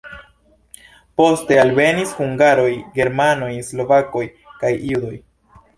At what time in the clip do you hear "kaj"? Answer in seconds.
4.65-4.77